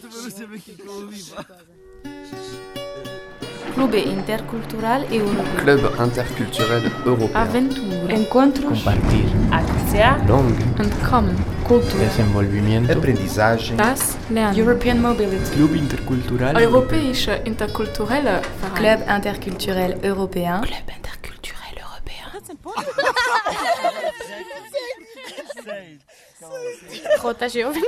[0.00, 1.46] Também não sei bem o que é que eu ouvi, pá.
[3.74, 5.44] Clube Intercultural Europeu.
[5.62, 7.30] Club interculturel européen.
[7.34, 8.14] Aventura.
[8.14, 8.78] Encontros.
[8.78, 9.24] Compartir.
[9.50, 10.28] Acontecer.
[10.28, 10.62] Langue.
[10.78, 11.36] Entkommen.
[11.64, 12.04] Cultura.
[12.04, 12.92] Desenvolvimento.
[12.92, 13.76] Aprendizagem.
[13.76, 14.60] Das Lernen.
[14.60, 15.50] European Mobility.
[15.52, 18.74] Clube Intercultural Europäische interkulturelle Verein.
[18.74, 20.60] Club interculturel européen.
[20.60, 21.01] Club
[27.22, 27.84] Rota Jovem.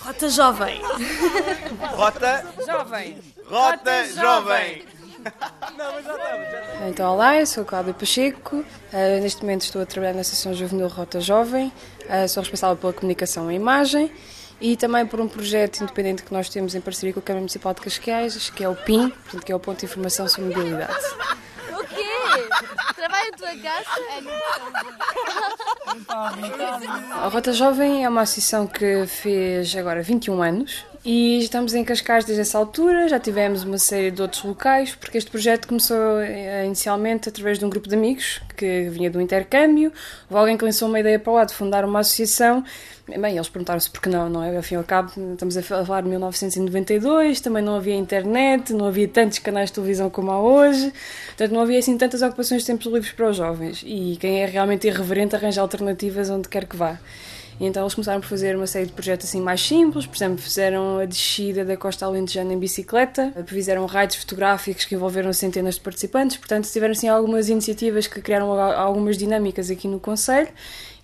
[0.00, 0.82] Rota Jovem.
[1.80, 3.18] Rota Jovem.
[3.46, 4.84] Rota Jovem.
[6.90, 8.56] Então, olá, eu sou a Cláudia Pacheco.
[8.56, 11.72] Uh, neste momento estou a trabalhar na Associação Juvenil Rota Jovem.
[12.02, 14.12] Uh, sou responsável pela comunicação e imagem
[14.60, 17.72] e também por um projeto independente que nós temos em parceria com a Câmara Municipal
[17.72, 21.02] de Cascais, que é o PIN, portanto, que é o Ponto de Informação sobre Mobilidade.
[22.32, 22.94] O quê?
[22.94, 23.90] Trabalha em tua casa?
[27.12, 32.24] A Rota Jovem é uma associação que fez agora 21 anos e estamos em Cascais
[32.24, 36.64] desde essa altura, já tivemos uma série de outros locais, porque este projeto começou eh,
[36.64, 39.92] inicialmente através de um grupo de amigos que vinha do intercâmbio,
[40.30, 42.62] houve alguém que lançou uma ideia para lá de fundar uma associação,
[43.08, 44.56] bem, eles perguntaram-se por que não, não é?
[44.56, 48.86] Ao fim e ao cabo, estamos a falar de 1992, também não havia internet, não
[48.86, 50.92] havia tantos canais de televisão como há hoje,
[51.26, 54.46] portanto não havia assim tantas ocupações de tempos livres para os jovens, e quem é
[54.46, 57.00] realmente irreverente arranja alternativas onde quer que vá.
[57.66, 60.98] Então eles começaram por fazer uma série de projetos assim mais simples, por exemplo, fizeram
[60.98, 66.36] a descida da Costa Alentejana em bicicleta, fizeram raids fotográficos que envolveram centenas de participantes,
[66.36, 70.48] portanto tiveram assim algumas iniciativas que criaram algumas dinâmicas aqui no Conselho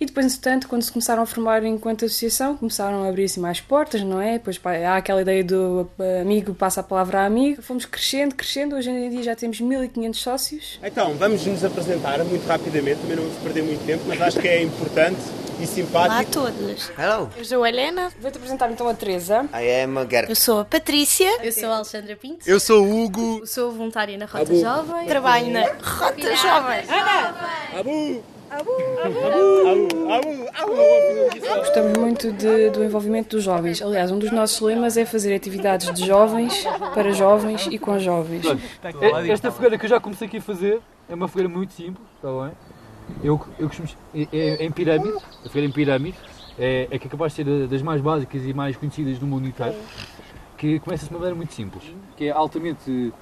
[0.01, 4.01] e depois, entretanto, quando se começaram a formar enquanto associação, começaram a abrir-se mais portas,
[4.03, 4.35] não é?
[4.35, 7.63] Depois há aquela ideia do amigo passa a palavra a amigo.
[7.63, 8.77] Fomos crescendo, crescendo.
[8.77, 10.79] Hoje em dia já temos 1500 sócios.
[10.85, 14.47] Então, vamos nos apresentar muito rapidamente, também não vamos perder muito tempo, mas acho que
[14.47, 15.19] é importante
[15.61, 16.05] e simpático.
[16.13, 16.91] Olá a todos.
[16.99, 17.31] Hello.
[17.37, 18.11] Eu sou a Helena.
[18.21, 19.49] Vou-te apresentar então a Teresa.
[19.53, 20.29] I am a Gert.
[20.29, 21.29] Eu sou a Patrícia.
[21.45, 22.49] Eu sou a Alexandra Pinto.
[22.49, 23.39] Eu sou o Hugo.
[23.41, 25.07] Eu sou voluntária na Rota Jovem.
[25.07, 26.85] Trabalho na Rota Jovem.
[27.79, 28.23] Abu.
[28.51, 28.71] Abu.
[29.05, 30.13] Abu.
[30.13, 30.49] Abu.
[30.55, 31.59] Abu.
[31.59, 33.83] Gostamos muito de- do envolvimento dos jovens.
[33.83, 38.45] Aliás, um dos nossos lemas é fazer atividades de jovens, para jovens e com jovens.
[39.31, 40.81] Esta fogueira que eu já comecei aqui a fazer
[41.11, 42.53] é uma fogueira muito simples, está bem?
[43.23, 43.89] Eu, eu costumo.
[44.15, 46.19] É, é em pirâmide, a fogueira em pirâmide,
[46.59, 49.47] é, é que é capaz de ser das mais básicas e mais conhecidas do mundo
[49.47, 49.77] inteiro,
[50.57, 51.85] que começa de uma maneira muito simples,
[52.17, 53.13] que é altamente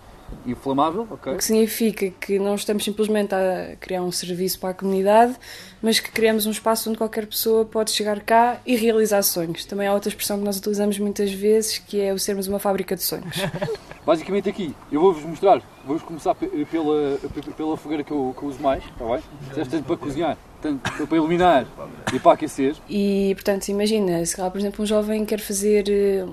[0.45, 1.35] inflamável, ok?
[1.35, 5.37] O que significa que não estamos simplesmente a criar um serviço para a comunidade,
[5.81, 9.65] mas que criamos um espaço onde qualquer pessoa pode chegar cá e realizar sonhos.
[9.65, 12.97] Também há outra expressão que nós utilizamos muitas vezes, que é o sermos uma fábrica
[12.97, 13.37] de sonhos.
[14.07, 18.43] Basicamente aqui, eu vou-vos mostrar, vou-vos começar pe- pela, pe- pela fogueira que eu, que
[18.45, 19.21] eu uso mais, está bem?
[19.53, 21.67] Serve tanto para cozinhar, tanto para iluminar
[22.15, 22.77] e para aquecer.
[22.89, 25.89] E, portanto, imagina, se lá, por exemplo, um jovem quer fazer.
[25.89, 26.25] eh,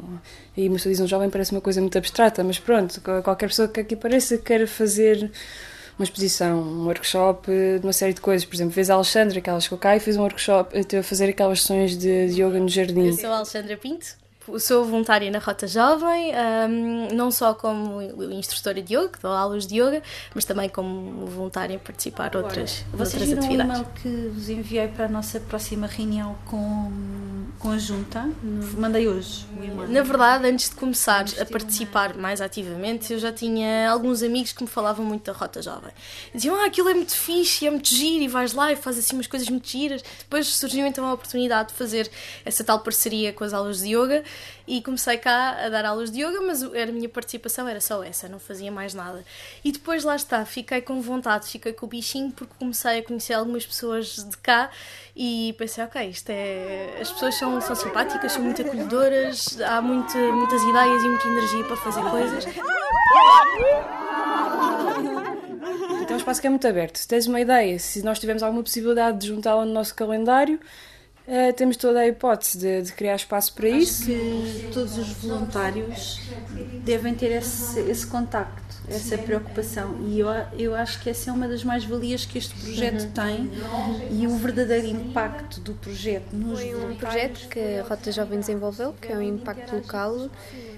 [0.56, 3.48] E uma pessoa diz um jovem parece uma coisa muito abstrata, mas pronto, qual- qualquer
[3.48, 5.32] pessoa que aqui pareça queira fazer
[5.98, 8.46] uma exposição, um workshop eh, de uma série de coisas.
[8.46, 11.00] Por exemplo, vês a Alexandra, que ela chegou cá e fez um workshop, eh, teve
[11.00, 13.08] a fazer aquelas sessões de, de yoga no jardim.
[13.08, 14.22] Eu sou a Alexandra Pinto.
[14.60, 18.02] Sou voluntária na Rota Jovem, ahm, não só como
[18.34, 20.04] instrutora de yoga, dou aulas de yoga,
[20.36, 23.80] mas também como voluntária a participar de outras, Vocês outras viram o atividades.
[23.80, 26.92] e-mail que vos enviei para a nossa próxima reunião com,
[27.58, 28.30] com a Junta?
[28.78, 29.88] Mandei hoje o e-mail.
[29.90, 34.62] Na verdade, antes de começar a participar mais ativamente, eu já tinha alguns amigos que
[34.62, 35.92] me falavam muito da Rota Jovem.
[36.36, 39.16] Diziam, ah, aquilo é muito fixe, é muito giro, e vais lá e fazes assim
[39.16, 40.04] umas coisas muito giras.
[40.20, 42.12] Depois surgiu então a oportunidade de fazer
[42.44, 44.22] essa tal parceria com as aulas de yoga
[44.68, 48.30] e comecei cá a dar aulas de yoga, mas a minha participação era só essa,
[48.30, 49.24] não fazia mais nada.
[49.64, 53.34] E depois lá está, fiquei com vontade, fiquei com o bichinho porque comecei a conhecer
[53.34, 54.70] algumas pessoas de cá
[55.16, 56.98] e pensei, ok, isto é.
[57.02, 61.64] As pessoas são, são simpáticas, são muito acolhedoras, há muito, muitas ideias e muita energia
[61.66, 62.46] para fazer coisas.
[66.02, 66.98] Então é um espaço que é muito aberto.
[66.98, 70.60] Se tens uma ideia, se nós tivermos alguma possibilidade de juntá-la no nosso calendário,
[71.26, 74.06] eh, temos toda a hipótese de, de criar espaço para isso.
[74.06, 76.20] que todos os voluntários
[76.84, 79.96] devem ter esse, esse contacto, essa preocupação.
[80.06, 80.28] E eu,
[80.58, 83.50] eu acho que essa é uma das mais-valias que este projeto tem
[84.12, 88.94] e o verdadeiro impacto do projeto nos Foi um projeto que a Rota Jovem desenvolveu,
[88.94, 90.30] que é um impacto local,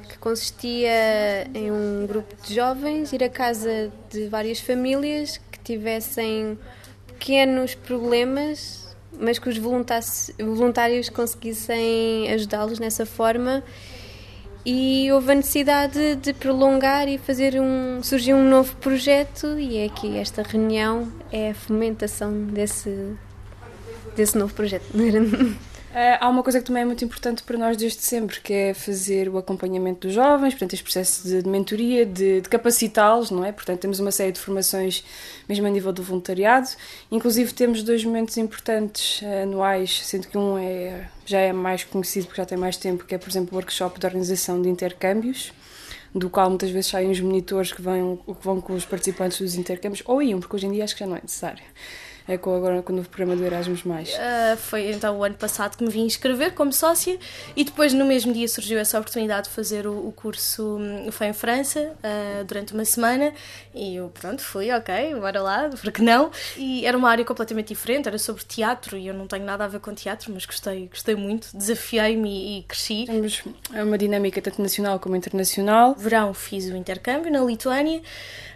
[0.08, 6.60] que consistia em um grupo de jovens ir à casa de várias famílias que tivessem
[7.08, 8.85] pequenos problemas,
[9.20, 13.64] mas que os voluntários, conseguissem ajudá-los nessa forma.
[14.66, 18.02] E houve a necessidade de prolongar e fazer um.
[18.02, 23.16] surgiu um novo projeto, e é aqui esta reunião é a fomentação desse,
[24.16, 24.86] desse novo projeto.
[25.96, 28.74] Uh, há uma coisa que também é muito importante para nós desde sempre, que é
[28.74, 33.46] fazer o acompanhamento dos jovens, portanto, este processo de, de mentoria, de, de capacitá-los, não
[33.46, 33.54] é?
[33.54, 35.06] Portanto, temos uma série de formações
[35.48, 36.68] mesmo a nível do voluntariado.
[37.10, 42.26] Inclusive, temos dois momentos importantes uh, anuais, sendo que um é, já é mais conhecido
[42.26, 45.54] porque já tem mais tempo, que é, por exemplo, o workshop de organização de intercâmbios
[46.14, 49.56] do qual muitas vezes saem os monitores que vão, que vão com os participantes dos
[49.56, 51.64] intercâmbios, ou iam, porque hoje em dia acho que já não é necessário
[52.28, 53.84] é com agora com o novo programa do Erasmus.
[53.86, 57.20] Uh, foi então o ano passado que me vim inscrever como sócia
[57.56, 61.28] e depois no mesmo dia surgiu essa oportunidade de fazer o, o curso hum, Foi
[61.28, 63.34] em França uh, durante uma semana
[63.74, 66.32] e eu pronto fui, ok, bora lá, porque não?
[66.58, 69.68] E era uma área completamente diferente, era sobre teatro e eu não tenho nada a
[69.68, 73.06] ver com teatro, mas gostei, gostei muito, desafiei-me e, e cresci.
[73.06, 75.94] Temos uma dinâmica tanto nacional como internacional.
[75.96, 78.02] Verão fiz o intercâmbio na Lituânia.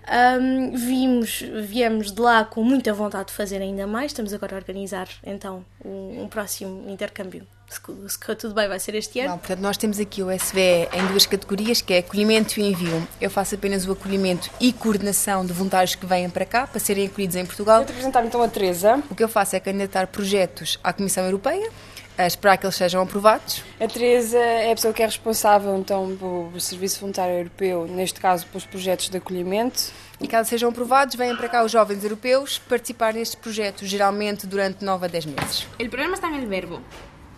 [0.09, 4.11] Um, vimos, viemos de lá com muita vontade de fazer ainda mais.
[4.11, 7.45] Estamos agora a organizar então um, um próximo intercâmbio.
[7.69, 9.29] Se, se correr tudo bem, vai ser este ano.
[9.29, 13.07] Não, portanto, nós temos aqui o SVE em duas categorias, que é acolhimento e envio.
[13.21, 17.05] Eu faço apenas o acolhimento e coordenação de voluntários que venham para cá, para serem
[17.05, 17.77] acolhidos em Portugal.
[17.77, 19.01] Vou-te apresentar então a Teresa.
[19.09, 21.69] O que eu faço é candidatar projetos à Comissão Europeia,
[22.17, 23.63] a esperar que eles sejam aprovados.
[23.79, 28.47] A Teresa é a pessoa que é responsável então pelo Serviço Voluntário Europeu, neste caso
[28.47, 29.91] pelos projetos de acolhimento.
[30.21, 34.83] E caso sejam aprovados, venham para cá os jovens europeus participar nestes projetos, geralmente durante
[34.83, 35.67] 9 a 10 meses.
[35.79, 36.81] O problema está no verbo.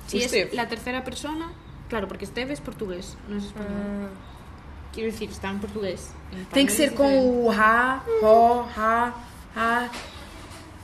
[0.07, 1.54] Si es la tercera persona,
[1.88, 3.72] claro, porque Esteve es portugués, no es español.
[3.72, 4.31] Ah.
[4.92, 6.10] Quiero decir, está en portugués.
[6.33, 9.13] En Tem que ser com o ha, ho, ha,
[9.56, 9.89] ha.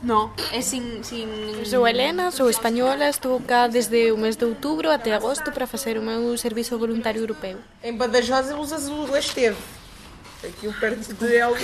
[0.01, 1.27] No, é sin, sin...
[1.65, 5.97] Sou Helena, sou española, estou cá desde o mês de outubro até agosto para facer
[5.97, 7.57] o meu servizo voluntario europeu.
[7.83, 9.57] Em Badajoz usas o Esteve.
[10.43, 11.57] Aquí perto de algo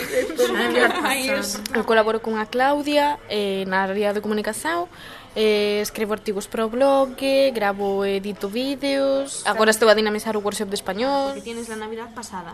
[1.74, 4.90] Eu colaboro con a Claudia eh, na área de comunicación
[5.36, 7.18] eh, escribo artigos para o blog,
[7.54, 11.34] gravo e edito vídeos, agora estou a dinamizar o workshop de español.
[11.34, 12.54] Que tienes la Navidad pasada.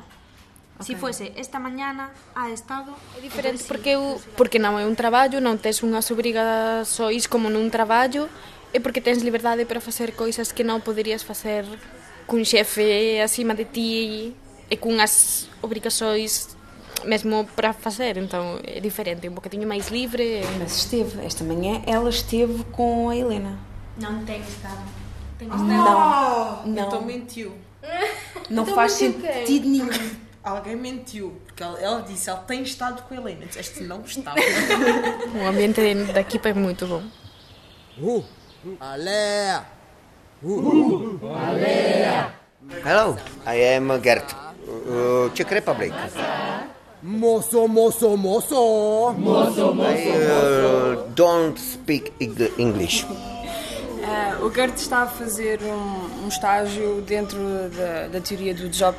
[0.80, 0.96] Okay.
[0.96, 5.44] Si fuese esta mañana ha estado é diferente porque eu, porque non é un traballo,
[5.44, 8.32] non tes unhas obrigas sois como nun traballo
[8.72, 11.68] e porque tens liberdade para facer coisas que non poderías facer
[12.32, 13.92] cun xefe acima de ti
[14.70, 16.56] e cunhas obrigações
[17.06, 20.42] mesmo para fazer, então é diferente, um bocadinho mais livre.
[20.60, 23.58] Mas esteve, esta manhã ela esteve com a Helena.
[23.98, 24.82] Não tem estado.
[25.42, 26.88] Não, não.
[26.88, 27.54] Então mentiu.
[28.50, 29.90] Não então faz sentido nenhum.
[30.44, 33.46] Alguém mentiu, porque ela, ela, disse, ela tem estado com a Helena.
[33.46, 34.38] Disseste não estava.
[35.36, 35.82] o ambiente
[36.14, 37.04] da equipa é muito bom.
[37.98, 38.26] Uh,
[38.80, 39.66] Alea!
[40.42, 42.34] Uh, uh, Alea!
[42.86, 44.49] Hello, I am Gert.
[44.70, 45.94] Uh, Czech Republic.
[47.02, 49.14] Mozo, mozo, mozo.
[49.18, 52.12] Mozo, mozo, I uh, don't speak
[52.58, 53.06] English.
[53.06, 57.40] Uh, o Gert está a fazer um, um estágio dentro
[57.70, 58.98] da, da, teoria do job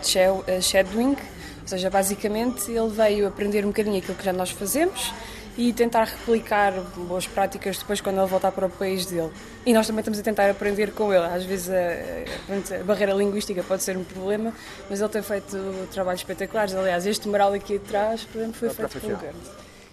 [0.61, 1.17] shadowing,
[1.63, 5.13] ou seja, basicamente ele veio aprender um bocadinho aquilo que já nós fazemos
[5.57, 9.31] e tentar replicar boas práticas depois quando ele voltar para o país dele.
[9.67, 11.25] E nós também estamos a tentar aprender com ele.
[11.25, 14.53] Às vezes a, a barreira linguística pode ser um problema,
[14.89, 15.57] mas ele tem feito
[15.93, 16.75] trabalhos espetaculares.
[16.75, 19.37] Aliás, este mural aqui atrás, por exemplo, foi é feito pelo Gerd.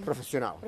[0.05, 0.59] Professional.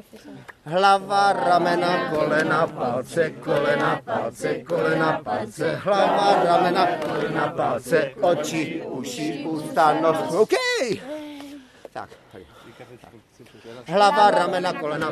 [0.66, 9.94] Hlava, ramena, kolena, palce, kolena, palce, kolena, palce, hlava, ramena, kolena, palce, oči, uši, ústa,
[10.02, 10.34] nos.
[10.34, 10.58] OK!
[11.94, 12.59] Tak, Hlava,
[13.88, 15.12] ramena, colena,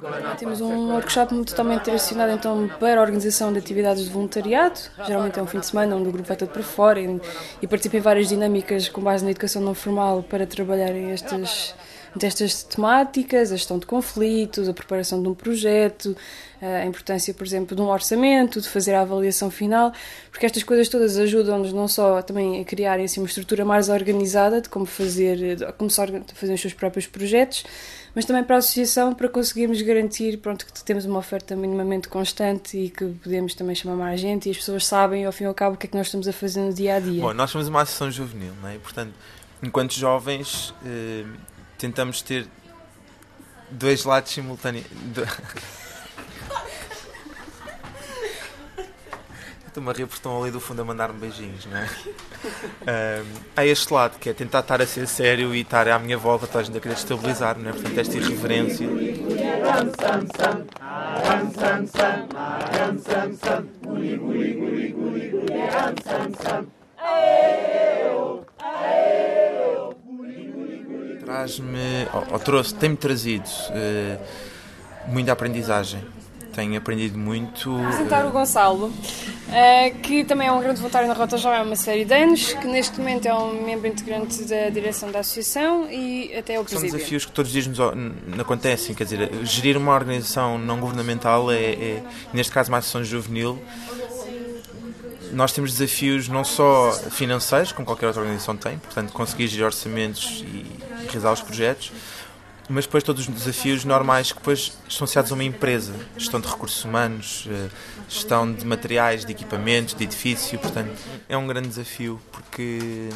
[0.00, 0.34] colena.
[0.36, 4.78] Temos um workshop totalmente direcionado então para a organização de atividades de voluntariado.
[5.06, 7.20] Geralmente é um fim de semana onde o grupo vai todo para fora e,
[7.62, 11.74] e participa em várias dinâmicas com base na educação não formal para trabalharem estas
[12.16, 16.16] destas temáticas, a gestão de conflitos, a preparação de um projeto,
[16.60, 19.92] a importância, por exemplo, de um orçamento, de fazer a avaliação final,
[20.30, 24.60] porque estas coisas todas ajudam-nos não só também a criarem assim, uma estrutura mais organizada
[24.60, 25.72] de como fazer, de a
[26.34, 27.64] fazer os seus próprios projetos,
[28.14, 32.78] mas também para a associação para conseguirmos garantir pronto, que temos uma oferta minimamente constante
[32.78, 35.54] e que podemos também chamar mais gente e as pessoas sabem ao fim e ao
[35.54, 37.20] cabo o que é que nós estamos a fazer no dia a dia.
[37.20, 38.78] Bom, nós somos uma associação juvenil, não é?
[38.78, 39.12] Portanto,
[39.62, 41.24] enquanto jovens eh,
[41.84, 42.46] tentamos ter
[43.70, 44.86] dois lados simultâneos.
[49.66, 51.84] Estou-me a rir porque estão ali do fundo a mandar-me beijinhos, não é?
[51.84, 53.24] Um,
[53.56, 56.46] há este lado que é tentar estar a ser sério e estar à minha volta,
[56.46, 57.72] toda a a querer estabilizar, não é?
[57.72, 58.88] Portanto, esta irreverência.
[71.24, 74.20] Traz-me, ou, ou trouxe, tem-me trazido uh,
[75.08, 76.02] muita aprendizagem
[76.54, 77.76] tenho aprendido muito.
[77.76, 78.92] Apresentar o Gonçalo,
[79.50, 82.52] eh, que também é um grande voluntário na Rota Jovem há uma série de anos,
[82.52, 86.62] que neste momento é um membro integrante da direção da associação e até é o
[86.62, 86.92] São presidente.
[86.92, 87.78] desafios que todos os dias nos,
[88.26, 92.02] nos acontecem, quer dizer, gerir uma organização não governamental é, é
[92.32, 93.60] neste caso, uma associação juvenil.
[95.32, 100.44] Nós temos desafios não só financeiros, como qualquer outra organização tem, portanto, conseguir gerir orçamentos
[100.46, 100.64] e
[101.14, 101.92] realizar os projetos,
[102.68, 106.48] mas depois todos os desafios normais que depois estão associados a uma empresa, gestão de
[106.48, 107.68] recursos humanos, eh,
[108.08, 110.96] gestão de materiais, de equipamentos, de edifício, portanto
[111.28, 113.10] é um grande desafio porque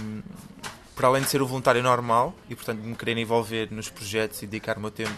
[0.95, 4.47] para além de ser o voluntário normal e portanto me querer envolver nos projetos e
[4.47, 5.15] dedicar o meu tempo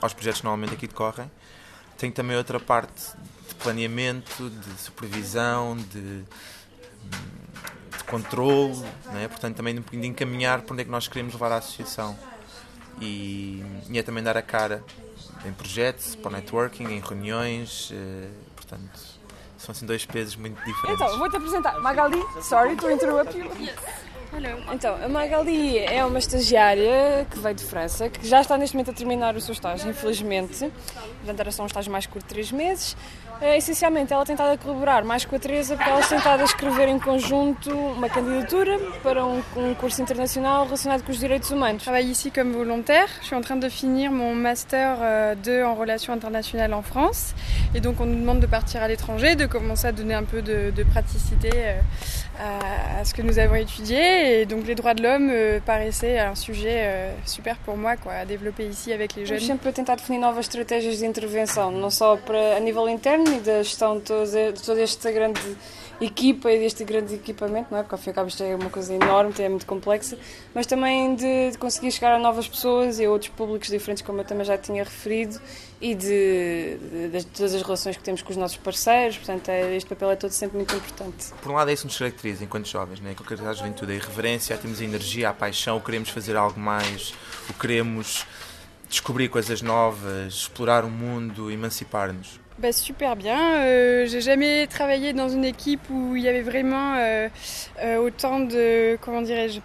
[0.00, 1.30] aos projetos que normalmente aqui decorrem,
[1.98, 3.12] tenho também outra parte
[3.48, 6.24] de planeamento, de supervisão, de,
[8.02, 8.78] de controle,
[9.12, 9.28] né?
[9.28, 12.16] portanto também de encaminhar para onde é que nós queremos levar a associação
[13.00, 14.84] e, e é também dar a cara
[15.44, 19.00] em projetos, para o networking, em reuniões, eh, portanto,
[19.58, 21.04] são assim dois pesos muito diferentes.
[21.04, 23.50] Então, vou-te apresentar Magali, sorry to interrupt you.
[24.72, 28.90] Então, a Magali é uma estagiária que veio de França, que já está neste momento
[28.90, 30.70] a terminar o seu estágio, infelizmente.
[31.18, 32.96] Portanto, era só um estágio mais curto 3 meses.
[33.42, 36.42] Uh, essencialmente, ela tem estado a colaborar mais com a Teresa porque elas têm estado
[36.42, 41.50] a escrever em conjunto uma candidatura para um, um curso internacional relacionado com os direitos
[41.50, 41.82] humanos.
[41.82, 43.08] Travaille ici comme volontaire.
[43.20, 47.34] Suis en train de finir mon master euh, 2 en relations internationales en France.
[47.74, 50.40] Et donc, on nous demande de partir à l'étranger, de commencer à donner un peu
[50.40, 51.80] de, de praticité euh,
[52.38, 54.21] à, à, ce que nous avons étudié.
[54.24, 58.12] Et donc, les droits de l'homme euh, paraissaient un sujet euh, super pour moi quoi,
[58.12, 59.38] à développer ici avec les jeunes.
[59.38, 63.40] Temos sempre tentar definir novas estratégias de intervenção, não só para, a nível interno e
[63.40, 65.40] da gestão de, todo, esta grande
[66.04, 67.82] equipa e deste grande equipamento, não é?
[67.82, 70.18] porque ao fim e ao cabo isto é uma coisa enorme, é muito complexa,
[70.54, 74.20] mas também de, de, conseguir chegar a novas pessoas e a outros públicos diferentes, como
[74.20, 75.40] eu também já tinha referido,
[75.80, 79.76] e de, de, de todas as relações que temos com os nossos parceiros, portanto é,
[79.76, 81.32] este papel é todo sempre muito importante.
[81.40, 83.14] Por um lado é isso que nos caracteriza enquanto jovens, né?
[83.14, 87.14] com a juventude, a irreverência, temos a energia, a paixão, queremos fazer algo mais,
[87.48, 88.26] o queremos
[88.88, 92.41] descobrir coisas novas, explorar o mundo, emancipar-nos.
[92.58, 93.62] Bah, super bien.
[93.62, 97.28] Euh, J'ai jamais travaillé dans une équipe où il y avait vraiment euh,
[97.82, 99.60] euh, autant de comment dirais-je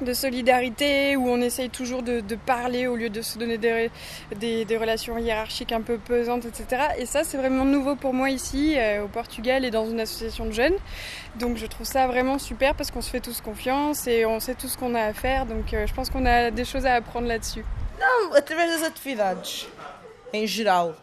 [0.00, 3.92] de solidarité, où on essaye toujours de, parler au lieu de se donner des,
[4.34, 6.82] des, des, relations hiérarchiques un peu pesantes, etc.
[6.98, 10.50] Et ça, c'est vraiment nouveau pour moi ici, au Portugal et dans une association de
[10.50, 10.74] jeunes.
[11.38, 14.54] Donc je trouve ça vraiment super parce qu'on se fait tous confiance et on sait
[14.54, 15.46] tout ce qu'on a à faire.
[15.46, 17.64] Donc je pense qu'on a des choses à apprendre là-dessus.
[18.00, 19.68] Não, através das atividades,
[20.32, 20.96] em geral.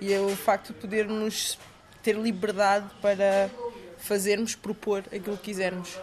[0.00, 1.58] E é o facto de podermos
[2.02, 3.50] ter liberdade para
[3.98, 5.96] fazermos, propor aquilo que quisermos.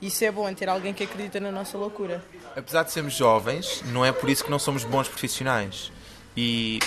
[0.00, 2.24] Isso é bom, é ter alguém que acredita na nossa loucura.
[2.56, 5.90] Apesar de sermos jovens, não é por isso que não somos bons profissionais.
[6.36, 6.78] E,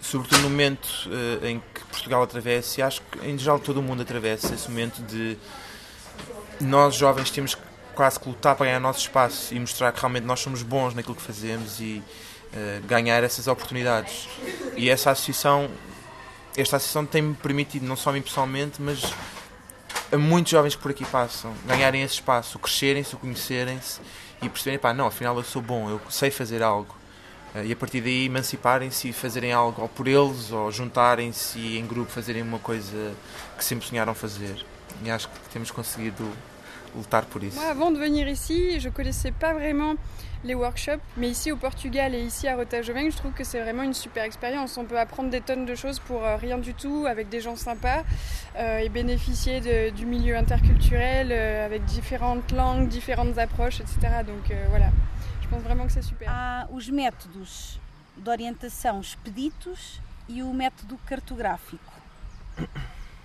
[0.00, 3.82] sobretudo no momento uh, em que Portugal atravessa, e acho que em geral todo o
[3.82, 5.38] mundo atravessa esse momento de
[6.60, 7.56] nós jovens temos
[7.94, 11.14] quase que lutar para ganhar nosso espaço e mostrar que realmente nós somos bons naquilo
[11.14, 12.02] que fazemos e
[12.52, 14.28] uh, ganhar essas oportunidades.
[14.76, 15.68] E essa associação,
[16.56, 19.12] esta associação tem-me permitido, não só a mim pessoalmente, mas
[20.12, 24.00] a muitos jovens que por aqui passam, ganharem esse espaço, crescerem-se, conhecerem-se
[24.42, 26.94] e perceberem, pá, não, afinal eu sou bom, eu sei fazer algo.
[27.54, 31.86] Uh, e a partir daí emanciparem-se e fazerem algo ou por eles, ou juntarem-se em
[31.86, 33.14] grupo fazerem uma coisa
[33.56, 34.64] que sempre sonharam fazer.
[35.04, 36.30] E acho que temos conseguido
[36.94, 37.56] lutar por isso.
[37.56, 39.98] Moi, avant de venir ici, je connaissais pas vraiment
[40.44, 43.60] les workshops, mais ici au Portugal et ici à Rota Jovem, je trouve que c'est
[43.60, 44.76] vraiment une super expérience.
[44.76, 47.56] On peut apprendre des tonnes de choses pour euh, rien du tout, avec des gens
[47.56, 48.02] sympas,
[48.56, 53.98] euh, et bénéficier de, du milieu interculturel, euh, avec différentes langues, différentes approches, etc.
[54.26, 54.90] Donc euh, voilà,
[55.42, 56.28] je pense vraiment que c'est super.
[56.28, 57.78] Há os métodos
[58.16, 61.92] de orientação expeditos e o método cartográfico.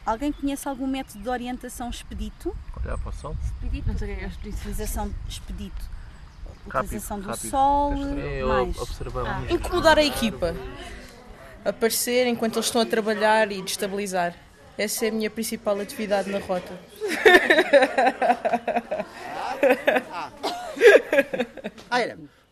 [0.05, 2.55] Alguém conhece algum método de orientação expedito?
[2.81, 3.35] Olhar para o sol?
[3.43, 3.89] Expedito?
[3.89, 4.57] Não sei o que é expedito.
[4.59, 5.96] Utilização expedito.
[6.67, 7.49] Utilização do rápido.
[7.49, 7.91] sol,
[8.47, 8.75] mais.
[9.25, 9.41] Ah.
[9.49, 10.55] Incomodar a equipa.
[11.65, 14.33] Aparecer enquanto eles estão a trabalhar e destabilizar.
[14.77, 16.71] Essa é a minha principal atividade na rota.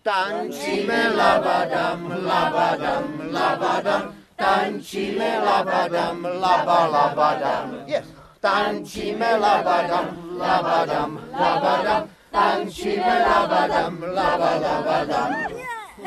[0.06, 8.06] Tançime labadam labadam labadam Tançime labadam laba labadam Yes.
[8.40, 12.15] Tançime labadam labadam labadam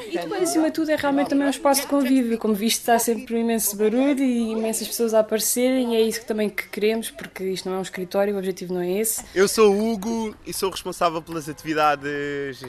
[0.06, 2.38] E depois, acima de tudo, é realmente também um espaço de convívio.
[2.38, 6.20] Como visto, está sempre um imenso barulho e imensas pessoas a aparecerem, e é isso
[6.20, 9.24] que também que queremos, porque isto não é um escritório, o objetivo não é esse.
[9.34, 12.62] Eu sou o Hugo e sou responsável pelas atividades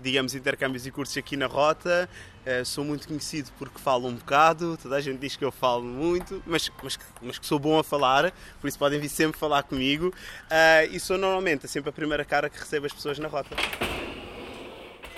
[0.00, 2.08] digamos, intercâmbios e cursos aqui na Rota.
[2.46, 5.82] Uh, sou muito conhecido porque falo um bocado, toda a gente diz que eu falo
[5.82, 9.64] muito, mas, mas, mas que sou bom a falar, por isso podem vir sempre falar
[9.64, 10.08] comigo.
[10.08, 13.56] Uh, e sou normalmente sempre a primeira cara que recebe as pessoas na Rota.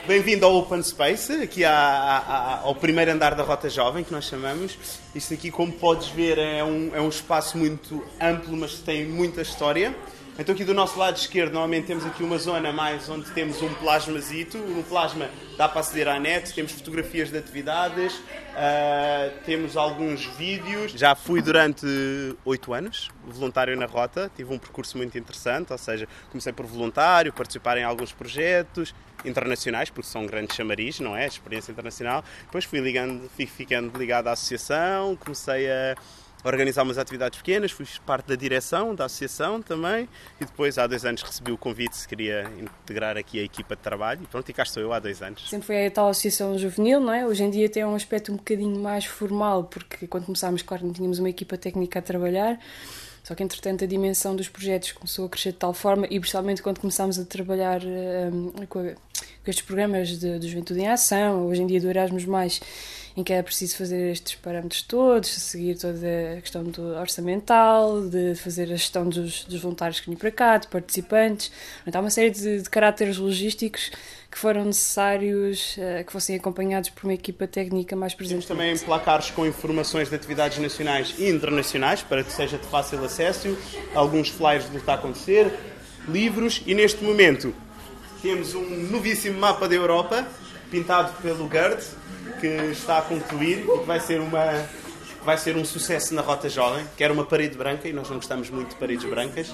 [0.08, 4.24] Bem-vindo ao Open Space, aqui à, à, ao primeiro andar da Rota Jovem, que nós
[4.24, 4.78] chamamos.
[5.14, 9.42] Isto aqui, como podes ver, é um, é um espaço muito amplo, mas tem muita
[9.42, 9.94] história.
[10.38, 13.74] Então aqui do nosso lado esquerdo normalmente temos aqui uma zona mais onde temos um
[13.74, 14.56] plasmazito.
[14.56, 20.92] No plasma dá para aceder à net, temos fotografias de atividades, uh, temos alguns vídeos.
[20.92, 21.84] Já fui durante
[22.44, 27.32] oito anos voluntário na Rota, tive um percurso muito interessante, ou seja, comecei por voluntário,
[27.32, 31.26] participar em alguns projetos internacionais, porque são grandes chamariz, não é?
[31.26, 32.22] Experiência internacional.
[32.44, 35.96] Depois fui ligando, fui ficando ligado à associação, comecei a
[36.44, 40.08] organizar umas atividades pequenas, fui parte da direção da associação também
[40.40, 43.82] e depois há dois anos recebi o convite se queria integrar aqui a equipa de
[43.82, 45.48] trabalho e pronto, e cá estou eu há dois anos.
[45.48, 47.26] Sempre foi a tal associação juvenil, não é?
[47.26, 50.92] Hoje em dia tem um aspecto um bocadinho mais formal, porque quando começámos, claro, não
[50.92, 52.58] tínhamos uma equipa técnica a trabalhar,
[53.28, 56.62] só que, entretanto, a dimensão dos projetos começou a crescer de tal forma, e principalmente
[56.62, 61.46] quando começámos a trabalhar um, com, a, com, estes programas de, de Juventude em Ação,
[61.46, 62.58] hoje em dia do Erasmus, mais,
[63.18, 68.36] em que é preciso fazer estes parâmetros todos, seguir toda a questão do orçamental, de
[68.36, 71.50] fazer a gestão dos, dos voluntários que vêm para cá, de participantes.
[71.84, 73.90] Então, há uma série de, de caráteres logísticos
[74.30, 78.46] que foram necessários uh, que fossem acompanhados por uma equipa técnica mais presente.
[78.46, 83.04] Temos também placares com informações de atividades nacionais e internacionais para que seja de fácil
[83.04, 83.58] acesso,
[83.96, 85.52] alguns flyers do que está a acontecer,
[86.06, 87.52] livros e neste momento
[88.22, 90.24] temos um novíssimo mapa da Europa
[90.70, 91.82] pintado pelo Gerd
[92.40, 94.66] que está a concluir e que vai ser uma
[95.24, 98.16] vai ser um sucesso na Rota Jovem, que era uma parede branca e nós não
[98.16, 99.52] gostamos muito de paredes brancas.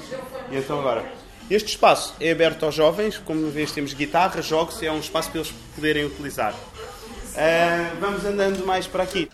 [0.51, 1.05] E então agora
[1.51, 5.41] este espaço é aberto aos jovens, como vês temos guitarra, jogos, é um espaço para
[5.41, 6.55] eles poderem utilizar.
[6.55, 9.29] Uh, vamos andando mais para aqui.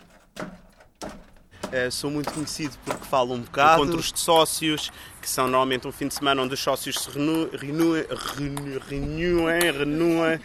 [1.66, 3.84] Uh, sou muito conhecido porque falo um bocado.
[3.84, 4.90] Encontros de sócios,
[5.20, 8.06] que são normalmente um fim de semana onde os sócios se reúnem,
[8.88, 10.40] reúnem,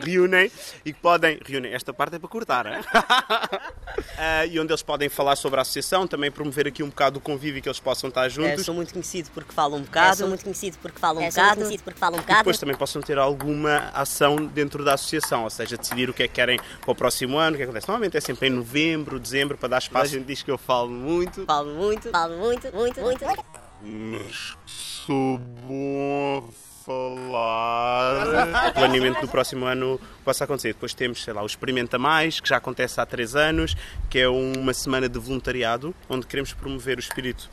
[0.00, 0.50] reúnem
[0.84, 1.38] e que podem.
[1.44, 2.80] Reúnem, esta parte é para cortar, é?
[2.80, 7.20] uh, e onde eles podem falar sobre a associação, também promover aqui um bocado o
[7.20, 8.60] convívio que eles possam estar juntos.
[8.60, 10.12] É, sou muito conhecido porque falo um bocado.
[10.12, 11.56] É, sou muito conhecido porque falo um é, bocado.
[11.56, 12.38] Conhecido porque falo um bocado.
[12.38, 16.22] E depois também possam ter alguma ação dentro da associação, ou seja, decidir o que
[16.22, 17.88] é que querem para o próximo ano, o que acontece.
[17.88, 20.06] Normalmente é sempre em novembro, dezembro, para dar espaço.
[20.06, 21.44] A gente diz que eu falo muito.
[21.44, 23.65] Falo muito, falo muito, muito, muito.
[23.82, 26.52] Mas sou bom a
[26.84, 28.26] falar.
[28.70, 30.72] O planeamento do próximo ano possa acontecer.
[30.72, 33.76] Depois temos, sei lá, o Experimenta Mais, que já acontece há três anos,
[34.08, 37.50] que é uma semana de voluntariado, onde queremos promover o espírito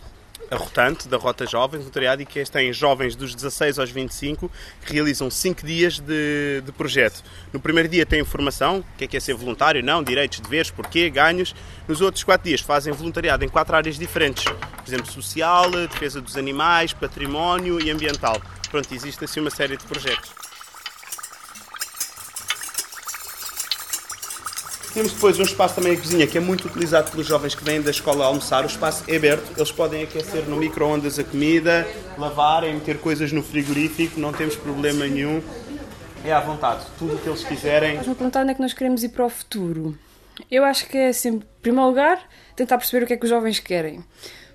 [0.49, 4.51] a rotante da Rota Jovem, voluntariado, e que tem jovens dos 16 aos 25
[4.85, 7.23] que realizam 5 dias de, de projeto.
[7.51, 10.69] No primeiro dia tem informação, o que é, que é ser voluntário, não, direitos, deveres,
[10.69, 11.55] porquê, ganhos.
[11.87, 16.37] Nos outros 4 dias fazem voluntariado em 4 áreas diferentes, por exemplo, social, defesa dos
[16.37, 18.41] animais, património e ambiental.
[18.69, 20.42] Pronto, existe assim uma série de projetos.
[24.93, 27.81] Temos depois um espaço também a cozinha que é muito utilizado pelos jovens que vêm
[27.81, 28.63] da escola a almoçar.
[28.63, 33.41] O espaço é aberto, eles podem aquecer no micro-ondas a comida, lavarem, meter coisas no
[33.41, 35.41] frigorífico, não temos problema nenhum.
[36.23, 37.97] É à vontade, tudo o que eles quiserem.
[37.97, 39.97] Mas me perguntar onde é que nós queremos ir para o futuro.
[40.49, 42.19] Eu acho que é sempre, em primeiro lugar,
[42.55, 44.03] tentar perceber o que é que os jovens querem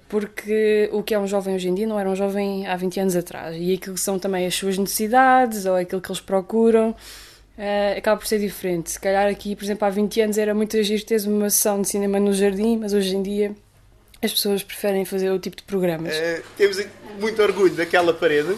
[0.08, 3.00] porque o que é um jovem hoje em dia não era um jovem há 20
[3.00, 3.54] anos atrás.
[3.54, 6.96] E aquilo que são também as suas necessidades ou aquilo que eles procuram
[7.58, 8.92] uh, acaba por ser diferente.
[8.92, 11.88] Se calhar aqui, por exemplo, há 20 anos era muito agir ter uma sessão de
[11.88, 13.54] cinema no jardim, mas hoje em dia
[14.22, 16.14] as pessoas preferem fazer o tipo de programas.
[16.14, 16.84] Uh, temos
[17.20, 18.56] muito orgulho daquela parede.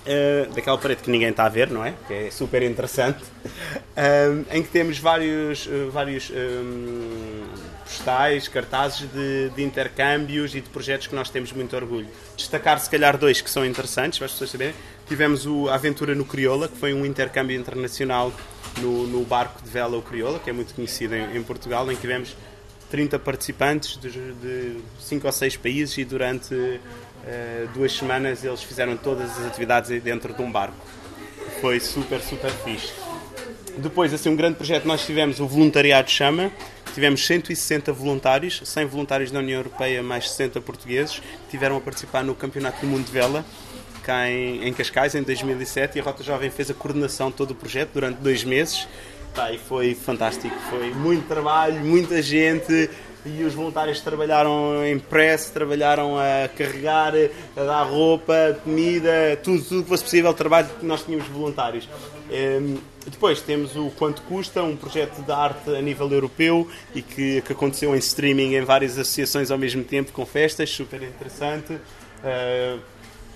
[0.00, 1.92] Uh, daquela parede que ninguém está a ver, não é?
[2.08, 7.44] Que é super interessante, uh, em que temos vários, uh, vários um,
[7.84, 12.08] postais, cartazes de, de, intercâmbios e de projetos que nós temos muito orgulho.
[12.34, 14.74] Destacar, se calhar, dois que são interessantes, para as pessoas saberem.
[15.10, 18.32] Tivemos o, a aventura no Crioula, que foi um intercâmbio internacional
[18.78, 21.96] no, no barco de vela o Crioula, que é muito conhecido em, em Portugal, em
[21.96, 22.36] que tivemos
[22.92, 26.80] 30 participantes de 5 ou 6 países e durante uh,
[27.74, 30.86] duas semanas eles fizeram todas as atividades dentro de um barco.
[31.60, 32.92] Foi super, super fixe.
[33.78, 36.52] Depois, assim, um grande projeto nós tivemos o Voluntariado Chama.
[36.94, 42.22] Tivemos 160 voluntários, 100 voluntários da União Europeia, mais 60 portugueses, que tiveram a participar
[42.22, 43.44] no Campeonato do Mundo de Vela
[44.00, 47.52] cá em, em Cascais em 2007 e a Rota Jovem fez a coordenação de todo
[47.52, 48.86] o projeto durante dois meses.
[49.52, 52.90] E foi fantástico, foi muito trabalho, muita gente,
[53.24, 57.12] e os voluntários trabalharam em press, trabalharam a carregar,
[57.56, 61.88] a dar roupa, comida, tudo, tudo que fosse possível, trabalho que nós tínhamos voluntários.
[62.30, 67.42] Um, depois temos o Quanto Custa, um projeto de arte a nível europeu e que,
[67.42, 71.78] que aconteceu em streaming em várias associações ao mesmo tempo, com festas, super interessante.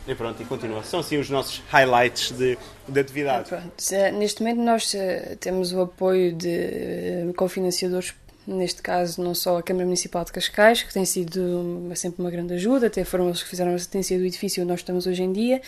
[0.06, 0.82] E pronto, e continua.
[0.82, 3.50] São assim os nossos highlights de, de atividade.
[3.90, 8.14] É, neste momento nós eh, temos o apoio de eh, cofinanciadores
[8.46, 12.52] neste caso não só a Câmara Municipal de Cascais, que tem sido sempre uma grande
[12.52, 15.32] ajuda, até foram eles que fizeram a assistência do edifício onde nós estamos hoje em
[15.32, 15.62] dia,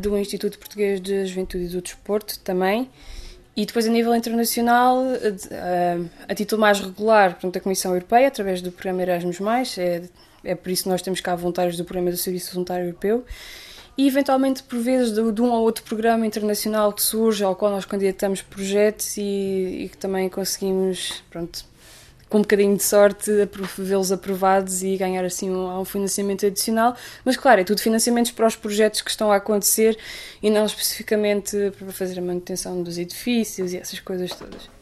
[0.00, 2.90] do Instituto Português de Juventude e do Desporto também,
[3.56, 8.60] e depois a nível internacional, uh, a título mais regular, portanto, a Comissão Europeia, através
[8.60, 9.38] do programa Erasmus+,
[9.78, 10.02] é,
[10.44, 13.24] é por isso que nós temos cá voluntários do programa do Serviço Voluntário Europeu,
[13.96, 17.70] e eventualmente por vezes de, de, um ou outro programa internacional que surge ao qual
[17.70, 21.64] nós candidatamos projetos e, e que também conseguimos, pronto,
[22.28, 23.30] com um bocadinho de sorte,
[23.78, 26.96] vê-los aprovados e ganhar assim um, um, financiamento adicional.
[27.24, 29.96] Mas claro, é tudo financiamentos para os projetos que estão a acontecer
[30.42, 34.73] e não especificamente para fazer a manutenção dos edifícios e essas coisas todas.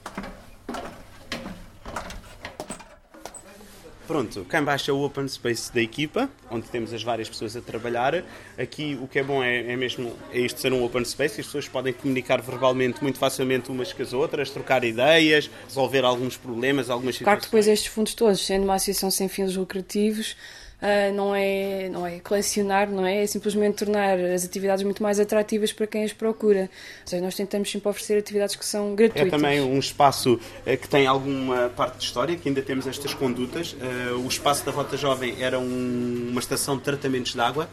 [4.12, 7.62] Pronto, cá embaixo é o open space da equipa, onde temos as várias pessoas a
[7.62, 8.22] trabalhar.
[8.58, 11.46] Aqui o que é bom é, é mesmo é isto ser um open space, as
[11.46, 16.90] pessoas podem comunicar verbalmente muito facilmente umas com as outras, trocar ideias, resolver alguns problemas,
[16.90, 17.24] algumas situações.
[17.24, 20.36] Claro que depois estes fundos todos, sendo uma associação sem fins lucrativos,
[20.82, 23.22] uh, não, é, não é colecionar, não é?
[23.22, 26.62] É simplesmente tornar as atividades muito mais atrativas para quem as procura.
[27.02, 29.28] Ou seja, nós tentamos sempre oferecer atividades que são gratuitas.
[29.28, 33.14] É também um espaço uh, que tem alguma parte de história, que ainda temos estas
[33.14, 33.72] condutas.
[33.72, 37.68] Uh, o espaço da Rota Jovem era um, uma estação de tratamentos de água,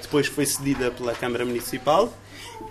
[0.00, 2.12] depois foi cedida pela Câmara Municipal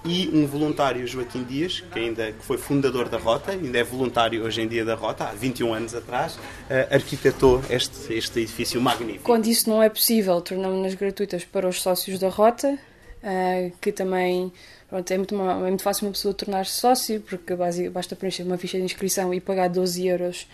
[0.05, 4.43] e um voluntário, Joaquim Dias, que ainda que foi fundador da Rota, ainda é voluntário
[4.43, 9.23] hoje em dia da Rota, há 21 anos atrás, uh, arquitetou este, este edifício magnífico.
[9.23, 12.77] Quando isso não é possível, tornamos-nas gratuitas para os sócios da Rota,
[13.23, 14.51] uh, que também
[14.87, 17.55] pronto, é, muito, é muito fácil uma pessoa tornar-se sócio, porque
[17.89, 20.47] basta preencher uma ficha de inscrição e pagar 12 euros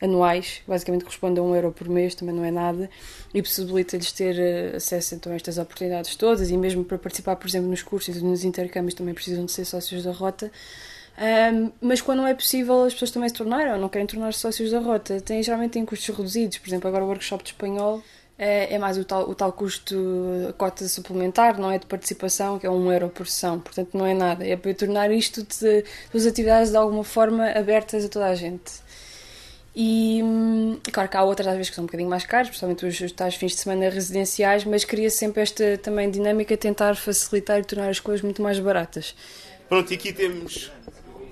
[0.00, 2.90] anuais, basicamente corresponde a um euro por mês, também não é nada,
[3.32, 7.46] e possibilita-lhes ter eh, acesso então, a estas oportunidades todas, e mesmo para participar, por
[7.46, 10.50] exemplo, nos cursos e nos intercâmbios também precisam de ser sócios da Rota.
[11.18, 14.38] Um, mas quando não é possível as pessoas também se tornarem ou não querem tornar-se
[14.38, 18.02] sócios da Rota, tem, geralmente têm custos reduzidos, por exemplo, agora o workshop de espanhol
[18.38, 19.96] é, é mais o tal, o tal custo,
[20.48, 24.06] a cota suplementar, não é de participação, que é um euro por sessão, portanto não
[24.06, 28.34] é nada, é para tornar isto de atividades de alguma forma abertas a toda a
[28.34, 28.85] gente.
[29.78, 30.22] E
[30.90, 33.12] claro que há outras às vezes que são um bocadinho mais caras, principalmente os, os
[33.12, 37.90] tais fins de semana residenciais, mas queria sempre esta também dinâmica tentar facilitar e tornar
[37.90, 39.14] as coisas muito mais baratas.
[39.68, 40.72] Pronto, e aqui temos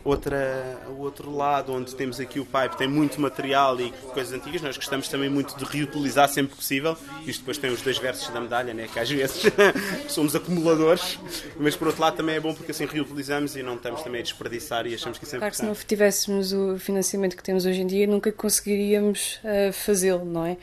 [0.05, 4.63] outra, o outro lado, onde temos aqui o pipe, tem muito material e coisas antigas.
[4.63, 6.97] Nós gostamos também muito de reutilizar sempre possível.
[7.27, 8.89] Isto depois tem os dois versos da medalha, né?
[8.93, 9.43] que às vezes
[10.09, 11.19] somos acumuladores,
[11.57, 14.23] mas por outro lado também é bom porque assim reutilizamos e não estamos também a
[14.23, 17.65] desperdiçar e achamos que isso é Claro que se não tivéssemos o financiamento que temos
[17.65, 20.57] hoje em dia, nunca conseguiríamos uh, fazê-lo, não é?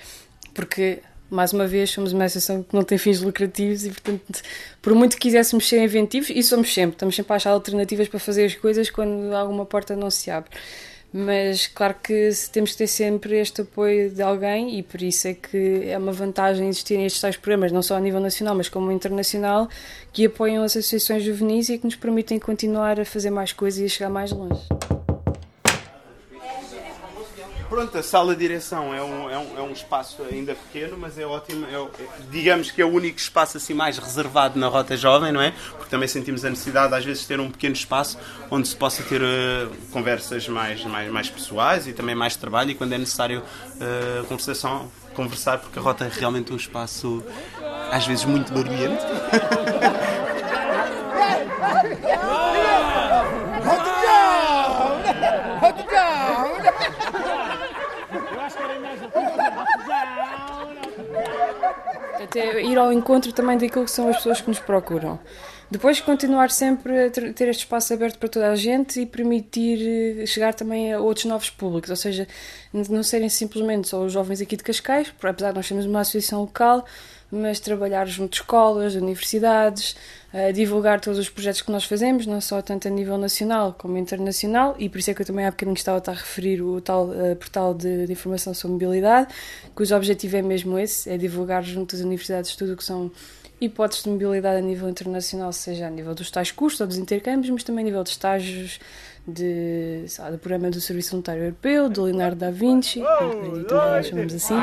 [0.54, 4.42] Porque mais uma vez, somos uma associação que não tem fins lucrativos e, portanto,
[4.82, 8.20] por muito que quiséssemos ser inventivos, e somos sempre, estamos sempre a achar alternativas para
[8.20, 10.52] fazer as coisas quando alguma porta não se abre.
[11.14, 15.34] Mas, claro que temos que ter sempre este apoio de alguém e por isso é
[15.34, 18.92] que é uma vantagem existirem estes tais programas, não só a nível nacional, mas como
[18.92, 19.68] internacional,
[20.14, 23.86] que apoiam as associações juvenis e que nos permitem continuar a fazer mais coisas e
[23.86, 24.62] a chegar mais longe.
[27.72, 31.18] Pronto, a sala de direção é um, é um, é um espaço ainda pequeno, mas
[31.18, 31.66] é ótimo.
[31.66, 31.88] É,
[32.30, 35.54] digamos que é o único espaço assim mais reservado na Rota Jovem, não é?
[35.78, 39.02] Porque também sentimos a necessidade, às vezes, de ter um pequeno espaço onde se possa
[39.04, 43.42] ter uh, conversas mais, mais, mais pessoais e também mais trabalho e quando é necessário
[43.42, 47.24] uh, conversação, conversar, porque a Rota é realmente um espaço,
[47.90, 49.02] às vezes, muito barulhento.
[62.24, 65.20] Até ir ao encontro também daquilo que são as pessoas que nos procuram.
[65.72, 70.26] Depois continuar sempre a ter este espaço aberto para toda a gente e permitir eh,
[70.26, 72.28] chegar também a outros novos públicos, ou seja,
[72.74, 76.42] não serem simplesmente só os jovens aqui de Cascais, apesar de nós termos uma associação
[76.42, 76.86] local,
[77.32, 79.96] mas trabalhar junto de escolas, universidades,
[80.54, 84.76] divulgar todos os projetos que nós fazemos, não só tanto a nível nacional como internacional,
[84.80, 87.36] e por isso é que eu também há bocadinho estava a referir o tal uh,
[87.36, 89.34] portal de, de, informação sobre mobilidade,
[89.76, 93.12] cujo objetivo é mesmo esse, é divulgar junto às universidades tudo o que são
[93.60, 97.50] hipóteses de mobilidade a nível internacional, seja a nível dos tais cursos ou dos intercâmbios,
[97.50, 98.80] mas também a nível de estágios,
[99.28, 104.34] de, lá, do programa do Serviço Voluntário Europeu, do Leonardo da Vinci, e também chamamos
[104.34, 104.56] assim.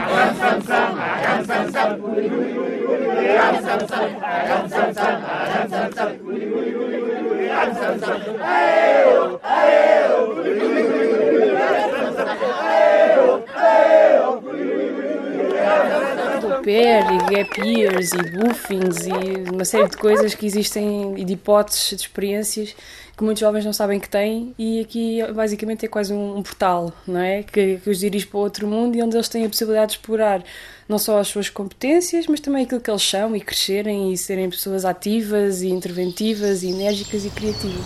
[16.69, 21.33] Pair e gap years e buffings e uma série de coisas que existem e de
[21.33, 22.77] hipóteses, de experiências
[23.17, 26.93] que muitos jovens não sabem que têm e aqui basicamente é quase um, um portal,
[27.07, 27.43] não é?
[27.43, 30.45] Que, que, os dirige para outro mundo e onde eles têm a possibilidade de explorar
[30.89, 34.49] não só as suas competências, mas também aquilo que eles são e crescerem e serem
[34.49, 37.85] pessoas ativas e interventivas e enérgicas e criativas.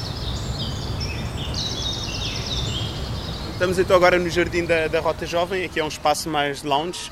[3.52, 7.10] Estamos então agora no Jardim da, da Rota Jovem, aqui é um espaço mais lounge,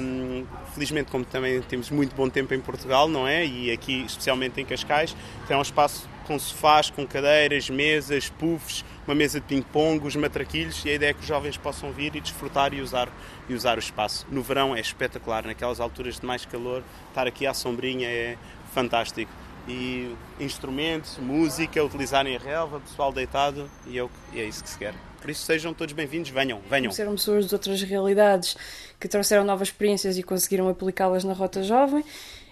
[0.00, 3.44] um, felizmente, como também temos muito bom tempo em Portugal, não é?
[3.44, 5.16] E aqui, especialmente em Cascais,
[5.46, 10.84] tem um espaço com sofás, com cadeiras, mesas, puffs, uma mesa de ping-pong, os matraquilhos,
[10.84, 13.08] e a ideia é que os jovens possam vir e desfrutar e usar,
[13.48, 14.24] e usar o espaço.
[14.30, 18.38] No verão é espetacular, naquelas alturas de mais calor, estar aqui à sombrinha é
[18.72, 19.32] fantástico.
[19.66, 24.78] E instrumentos, música, utilizarem a relva, pessoal deitado, e é, e é isso que se
[24.78, 24.94] quer.
[25.20, 26.92] Por isso sejam todos bem-vindos, venham, venham.
[26.92, 28.56] Serão pessoas de outras realidades
[28.98, 32.04] que trouxeram novas experiências e conseguiram aplicá-las na Rota Jovem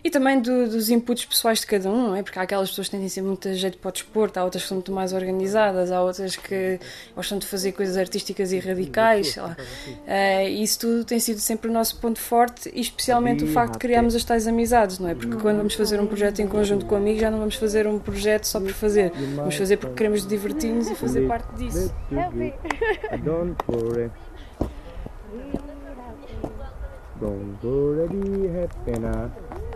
[0.02, 2.22] e também do, dos inputs pessoais de cada um, é?
[2.22, 4.68] Porque há aquelas pessoas que têm sempre muito jeito para o desporto, há outras que
[4.68, 6.78] são muito mais organizadas, há outras que
[7.14, 9.56] gostam de fazer coisas artísticas e radicais, sei lá.
[9.88, 13.78] Uh, isso tudo tem sido sempre o nosso ponto forte e especialmente o facto de
[13.78, 15.14] criarmos as tais amizades, não é?
[15.14, 17.98] Porque quando vamos fazer um projeto em conjunto com amigos, já não vamos fazer um
[17.98, 21.92] projeto só por fazer, vamos fazer porque queremos divertir-nos e fazer parte disso.
[23.24, 23.56] Don't
[27.66, 29.67] worry, be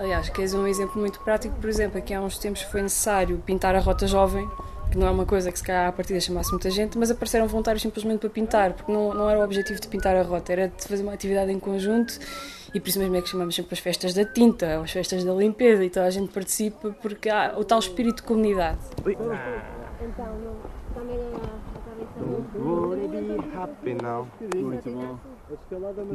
[0.00, 3.74] Aliás, queres um exemplo muito prático, por exemplo, aqui há uns tempos foi necessário pintar
[3.74, 4.48] a rota jovem,
[4.90, 7.46] que não é uma coisa que se calhar à partida chamasse muita gente, mas apareceram
[7.46, 10.68] voluntários simplesmente para pintar, porque não, não era o objetivo de pintar a rota, era
[10.68, 12.18] de fazer uma atividade em conjunto
[12.72, 15.34] e por isso mesmo é que chamamos sempre as festas da tinta, as festas da
[15.34, 18.78] limpeza e toda a gente participa porque há o tal espírito de comunidade.
[19.06, 20.56] Então,
[20.94, 21.18] também
[23.54, 24.26] happy now.
[24.54, 25.39] Muito bom.
[25.50, 26.14] A escalada é uma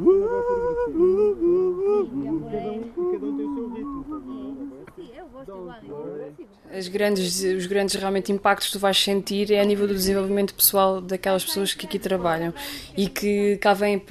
[6.72, 10.56] As grandes, os grandes realmente impactos que tu vais sentir é a nível do desenvolvimento
[10.56, 12.54] pessoal daquelas pessoas que aqui trabalham
[12.96, 14.02] e que cá vêm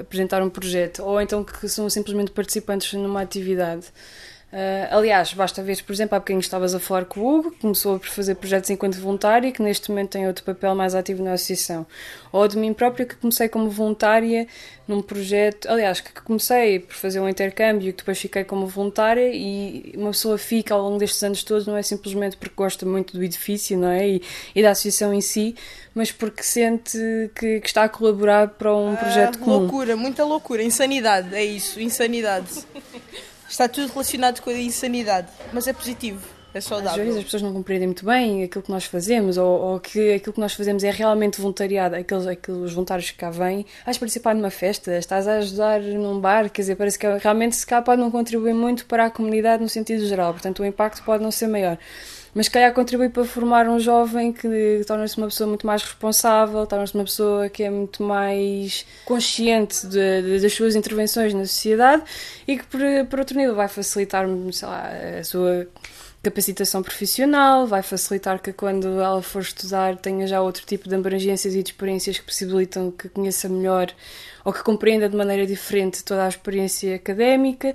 [0.00, 3.92] apresentar um projeto ou então que são simplesmente participantes numa atividade.
[4.54, 7.58] Uh, aliás, basta ver, por exemplo, há bocadinho estavas a falar com o Hugo, que
[7.58, 11.32] começou por fazer projetos enquanto voluntária, que neste momento tem outro papel mais ativo na
[11.32, 11.84] associação.
[12.30, 14.46] Ou de mim própria, que comecei como voluntária
[14.86, 19.92] num projeto, aliás, que comecei por fazer um intercâmbio, que depois fiquei como voluntária, e
[19.96, 23.24] uma pessoa fica ao longo destes anos todos, não é simplesmente porque gosta muito do
[23.24, 24.08] edifício, não é?
[24.08, 24.22] E,
[24.54, 25.56] e da associação em si,
[25.92, 26.96] mas porque sente
[27.34, 29.58] que, que está a colaborar para um ah, projeto comum.
[29.58, 32.64] Loucura, muita loucura, insanidade, é isso, insanidade.
[33.54, 36.26] Está tudo relacionado com a insanidade, mas é positivo.
[36.52, 36.90] É saudável.
[37.02, 40.14] Às vezes as pessoas não compreendem muito bem aquilo que nós fazemos ou, ou, que
[40.14, 41.94] aquilo que nós fazemos é realmente voluntariado.
[41.94, 46.50] Aqueles, aqueles voluntários que cá vêm, vais participar numa festa, estás a ajudar num bar,
[46.50, 49.68] quer dizer, parece que realmente se cá pode não contribuir muito para a comunidade no
[49.68, 51.78] sentido geral, portanto o impacto pode não ser maior
[52.34, 56.94] mas calhar contribui para formar um jovem que torna-se uma pessoa muito mais responsável, torna-se
[56.94, 62.02] uma pessoa que é muito mais consciente de, de, das suas intervenções na sociedade
[62.46, 65.68] e que, por, por outro nível, vai facilitar lá, a sua
[66.24, 71.54] capacitação profissional, vai facilitar que quando ela for estudar tenha já outro tipo de abrangências
[71.54, 73.92] e de experiências que possibilitam que conheça melhor
[74.42, 77.74] ou que compreenda de maneira diferente toda a experiência académica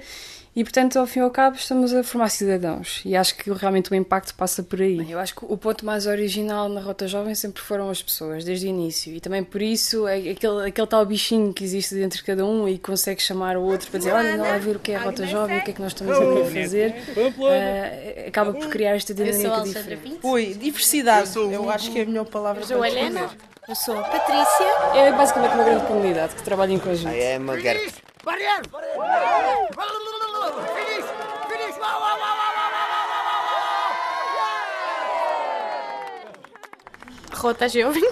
[0.60, 3.02] e, portanto, ao fim e ao cabo, estamos a formar cidadãos.
[3.06, 5.10] E acho que realmente o impacto passa por aí.
[5.10, 8.68] Eu acho que o ponto mais original na Rota Jovem sempre foram as pessoas, desde
[8.68, 9.16] o início.
[9.16, 12.68] E também por isso, é aquele, aquele tal bichinho que existe dentro de cada um
[12.68, 15.00] e consegue chamar o outro para dizer: Olha, não vai ver o que é a
[15.00, 16.94] Rota Jovem, o que é que nós estamos a fazer.
[17.16, 20.20] Uh, acaba por criar esta dinâmica diferente.
[20.22, 21.34] Oi, diversidade.
[21.38, 23.30] Eu, eu acho que é a melhor palavra para Helena.
[23.66, 24.66] Eu sou a Patrícia.
[24.94, 27.16] É basicamente uma grande comunidade que trabalha em conjunto.
[27.16, 28.68] I am a Gert.
[30.76, 31.08] Finish!
[31.48, 31.78] Finish!
[31.80, 33.42] Wow, wow, wow, wow, wow, wow, wow,
[37.32, 37.44] wow!
[37.44, 38.04] Rota jovem.